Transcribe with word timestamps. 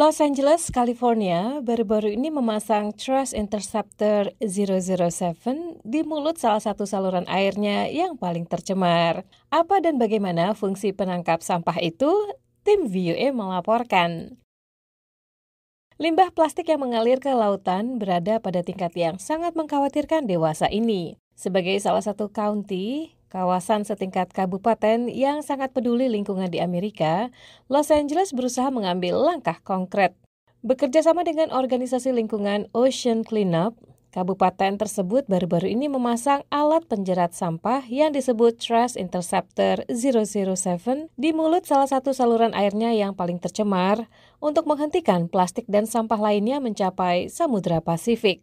Los 0.00 0.16
Angeles, 0.24 0.72
California 0.72 1.60
baru-baru 1.60 2.16
ini 2.16 2.32
memasang 2.32 2.96
Trash 2.96 3.36
Interceptor 3.36 4.32
007 4.40 5.76
di 5.84 6.00
mulut 6.08 6.40
salah 6.40 6.64
satu 6.64 6.88
saluran 6.88 7.28
airnya 7.28 7.84
yang 7.92 8.16
paling 8.16 8.48
tercemar. 8.48 9.28
Apa 9.52 9.84
dan 9.84 10.00
bagaimana 10.00 10.56
fungsi 10.56 10.96
penangkap 10.96 11.44
sampah 11.44 11.76
itu? 11.84 12.08
Tim 12.64 12.88
VOA 12.88 13.28
melaporkan. 13.28 14.40
Limbah 16.00 16.32
plastik 16.32 16.72
yang 16.72 16.80
mengalir 16.80 17.20
ke 17.20 17.36
lautan 17.36 18.00
berada 18.00 18.40
pada 18.40 18.64
tingkat 18.64 18.96
yang 18.96 19.20
sangat 19.20 19.52
mengkhawatirkan 19.52 20.24
dewasa 20.24 20.64
ini. 20.72 21.20
Sebagai 21.36 21.76
salah 21.76 22.00
satu 22.00 22.32
county, 22.32 23.19
kawasan 23.30 23.86
setingkat 23.86 24.34
kabupaten 24.34 25.06
yang 25.06 25.40
sangat 25.46 25.70
peduli 25.70 26.10
lingkungan 26.10 26.50
di 26.50 26.58
Amerika, 26.58 27.30
Los 27.70 27.88
Angeles 27.94 28.34
berusaha 28.34 28.68
mengambil 28.74 29.16
langkah 29.22 29.62
konkret. 29.62 30.18
Bekerja 30.60 31.00
sama 31.00 31.24
dengan 31.24 31.48
organisasi 31.54 32.12
lingkungan 32.12 32.68
Ocean 32.76 33.24
Cleanup, 33.24 33.78
kabupaten 34.10 34.76
tersebut 34.76 35.24
baru-baru 35.30 35.72
ini 35.72 35.86
memasang 35.86 36.44
alat 36.50 36.84
penjerat 36.90 37.32
sampah 37.32 37.86
yang 37.86 38.12
disebut 38.12 38.58
Trash 38.58 38.98
Interceptor 38.98 39.86
007 39.88 41.08
di 41.14 41.30
mulut 41.30 41.64
salah 41.64 41.88
satu 41.88 42.10
saluran 42.10 42.52
airnya 42.52 42.90
yang 42.92 43.14
paling 43.16 43.38
tercemar 43.38 44.10
untuk 44.42 44.66
menghentikan 44.66 45.30
plastik 45.30 45.64
dan 45.70 45.86
sampah 45.86 46.18
lainnya 46.18 46.58
mencapai 46.58 47.30
Samudra 47.30 47.78
Pasifik. 47.80 48.42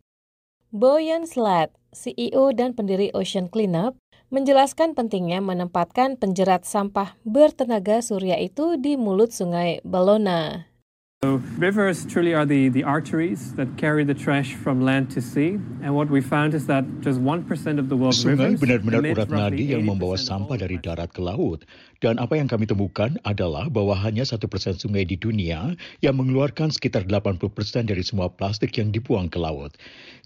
Boyan 0.72 1.28
Slat, 1.28 1.72
CEO 1.96 2.52
dan 2.52 2.76
pendiri 2.76 3.12
Ocean 3.14 3.48
Cleanup, 3.48 3.96
menjelaskan 4.28 4.92
pentingnya 4.92 5.40
menempatkan 5.40 6.20
penjerat 6.20 6.68
sampah 6.68 7.16
bertenaga 7.24 8.04
surya 8.04 8.36
itu 8.44 8.76
di 8.76 9.00
mulut 9.00 9.32
sungai 9.32 9.80
Balona. 9.88 10.68
So, 11.26 11.42
rivers 11.58 12.06
truly 12.06 12.38
are 12.38 12.46
the, 12.46 12.70
the 12.70 12.86
arteries 12.86 13.58
that 13.58 13.74
carry 13.74 14.06
the 14.06 14.14
trash 14.14 14.54
from 14.54 14.86
land 14.86 15.10
to 15.18 15.20
sea. 15.20 15.58
And 15.82 15.98
what 15.98 16.14
we 16.14 16.22
found 16.22 16.54
is 16.54 16.70
that 16.70 16.86
just 17.02 17.18
1% 17.18 17.42
of 17.82 17.90
the 17.90 17.98
world's 17.98 18.22
Sungai 18.22 18.54
benar-benar 18.54 19.02
urat 19.02 19.26
nadi 19.26 19.74
yang 19.74 19.82
80% 19.82 19.98
membawa 19.98 20.14
sampah 20.14 20.62
dari 20.62 20.78
darat 20.78 21.10
ke 21.10 21.26
laut. 21.26 21.66
Dan 22.06 22.22
apa 22.22 22.38
yang 22.38 22.46
kami 22.46 22.70
temukan 22.70 23.18
adalah 23.26 23.66
bahwa 23.66 23.98
hanya 23.98 24.30
satu 24.30 24.46
persen 24.46 24.78
sungai 24.78 25.10
di 25.10 25.18
dunia 25.18 25.74
yang 26.06 26.22
mengeluarkan 26.22 26.70
sekitar 26.70 27.10
80 27.10 27.42
persen 27.50 27.90
dari 27.90 28.06
semua 28.06 28.30
plastik 28.30 28.78
yang 28.78 28.94
dibuang 28.94 29.26
ke 29.26 29.42
laut. 29.42 29.74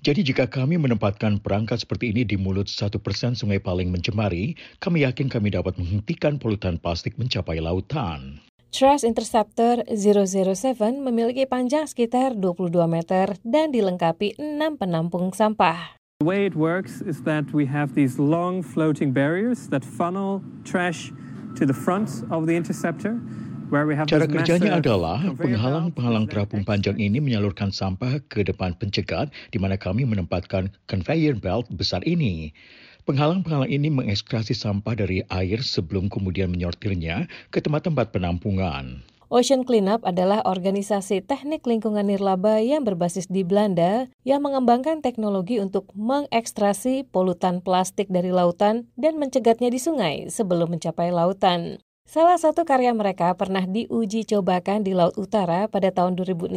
Jadi 0.04 0.28
jika 0.28 0.44
kami 0.52 0.76
menempatkan 0.76 1.40
perangkat 1.40 1.88
seperti 1.88 2.12
ini 2.12 2.28
di 2.28 2.36
mulut 2.36 2.68
satu 2.68 3.00
persen 3.00 3.32
sungai 3.32 3.64
paling 3.64 3.88
mencemari, 3.96 4.60
kami 4.84 5.08
yakin 5.08 5.32
kami 5.32 5.56
dapat 5.56 5.80
menghentikan 5.80 6.36
polutan 6.36 6.76
plastik 6.76 7.16
mencapai 7.16 7.64
lautan. 7.64 8.41
Trash 8.72 9.04
Interceptor 9.04 9.84
007 9.84 11.04
memiliki 11.04 11.44
panjang 11.44 11.92
sekitar 11.92 12.32
22 12.40 12.72
meter 12.88 13.36
dan 13.44 13.68
dilengkapi 13.68 14.40
6 14.40 14.80
penampung 14.80 15.36
sampah. 15.36 16.00
The 16.24 16.28
way 16.32 16.48
it 16.48 16.56
works 16.56 17.04
is 17.04 17.20
that 17.28 17.52
we 17.52 17.68
have 17.68 18.00
these 18.00 18.16
long 18.16 18.64
floating 18.64 19.12
barriers 19.12 19.68
that 19.76 19.84
funnel 19.84 20.40
trash 20.64 21.12
to 21.60 21.68
the 21.68 21.76
front 21.76 22.24
of 22.32 22.48
the 22.48 22.56
interceptor. 22.56 23.20
Where 23.68 23.84
we 23.84 23.92
have 24.00 24.08
Cara 24.08 24.24
kerjanya 24.24 24.80
adalah 24.80 25.20
penghalang-penghalang 25.36 26.32
terapung 26.32 26.64
panjang 26.64 26.96
ini 26.96 27.20
menyalurkan 27.20 27.76
sampah 27.76 28.24
ke 28.32 28.48
depan 28.48 28.72
pencegat 28.80 29.36
di 29.52 29.60
mana 29.60 29.76
kami 29.76 30.08
menempatkan 30.08 30.72
conveyor 30.88 31.36
belt 31.36 31.68
besar 31.76 32.00
ini. 32.08 32.56
Penghalang-penghalang 33.02 33.74
ini 33.74 33.90
mengekskrasi 33.90 34.54
sampah 34.54 34.94
dari 34.94 35.26
air 35.34 35.66
sebelum 35.66 36.06
kemudian 36.06 36.54
menyortirnya 36.54 37.26
ke 37.50 37.58
tempat-tempat 37.58 38.14
penampungan. 38.14 39.02
Ocean 39.32 39.64
Cleanup 39.64 40.04
adalah 40.04 40.44
organisasi 40.44 41.24
teknik 41.24 41.64
lingkungan 41.64 42.04
nirlaba 42.04 42.60
yang 42.60 42.84
berbasis 42.84 43.32
di 43.32 43.48
Belanda 43.48 44.12
yang 44.28 44.44
mengembangkan 44.44 45.00
teknologi 45.00 45.56
untuk 45.56 45.88
mengekstrasi 45.96 47.08
polutan 47.08 47.64
plastik 47.64 48.12
dari 48.12 48.36
lautan 48.36 48.92
dan 49.00 49.16
mencegatnya 49.16 49.72
di 49.72 49.80
sungai 49.80 50.28
sebelum 50.28 50.76
mencapai 50.76 51.16
lautan. 51.16 51.80
Salah 52.12 52.36
satu 52.36 52.68
karya 52.68 52.92
mereka 52.92 53.32
pernah 53.40 53.64
diuji 53.64 54.28
cobakan 54.28 54.84
di 54.84 54.92
Laut 54.92 55.16
Utara 55.16 55.72
pada 55.72 55.96
tahun 55.96 56.20
2016 56.20 56.52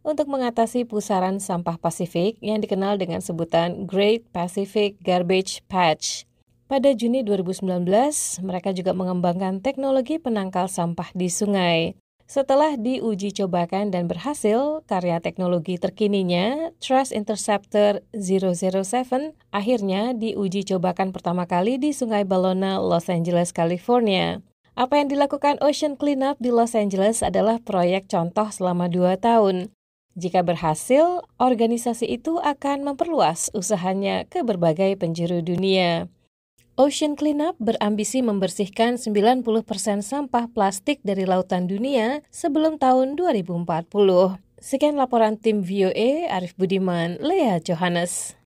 untuk 0.00 0.32
mengatasi 0.32 0.88
pusaran 0.88 1.44
sampah 1.44 1.76
Pasifik 1.76 2.40
yang 2.40 2.56
dikenal 2.56 2.96
dengan 2.96 3.20
sebutan 3.20 3.84
Great 3.84 4.24
Pacific 4.32 4.96
Garbage 5.04 5.60
Patch. 5.68 6.24
Pada 6.72 6.88
Juni 6.96 7.20
2019, 7.20 7.84
mereka 8.40 8.72
juga 8.72 8.96
mengembangkan 8.96 9.60
teknologi 9.60 10.16
penangkal 10.16 10.72
sampah 10.72 11.12
di 11.12 11.28
sungai. 11.28 11.92
Setelah 12.24 12.80
diuji 12.80 13.36
cobakan 13.36 13.92
dan 13.92 14.08
berhasil, 14.08 14.80
karya 14.88 15.20
teknologi 15.20 15.76
terkininya, 15.76 16.72
Trash 16.80 17.12
Interceptor 17.12 18.00
007, 18.16 19.36
akhirnya 19.52 20.16
diuji 20.16 20.64
cobakan 20.64 21.12
pertama 21.12 21.44
kali 21.44 21.76
di 21.76 21.92
Sungai 21.92 22.24
Balona, 22.24 22.80
Los 22.80 23.12
Angeles, 23.12 23.52
California. 23.52 24.40
Apa 24.72 25.04
yang 25.04 25.12
dilakukan 25.12 25.60
Ocean 25.60 26.00
Cleanup 26.00 26.40
di 26.40 26.48
Los 26.48 26.72
Angeles 26.72 27.20
adalah 27.20 27.60
proyek 27.60 28.08
contoh 28.08 28.48
selama 28.48 28.88
dua 28.88 29.20
tahun. 29.20 29.68
Jika 30.16 30.40
berhasil, 30.40 31.24
organisasi 31.36 32.08
itu 32.08 32.40
akan 32.40 32.84
memperluas 32.84 33.52
usahanya 33.52 34.24
ke 34.28 34.40
berbagai 34.40 34.96
penjuru 34.96 35.44
dunia. 35.44 36.08
Ocean 36.80 37.20
Cleanup 37.20 37.60
berambisi 37.60 38.24
membersihkan 38.24 38.96
90% 38.96 39.44
sampah 40.00 40.48
plastik 40.48 41.04
dari 41.04 41.28
lautan 41.28 41.68
dunia 41.68 42.24
sebelum 42.32 42.80
tahun 42.80 43.20
2040. 43.20 43.92
Sekian 44.56 44.96
laporan 44.96 45.36
tim 45.36 45.60
VOA, 45.60 46.32
Arif 46.32 46.56
Budiman, 46.56 47.20
Lea 47.20 47.60
Johannes. 47.60 48.40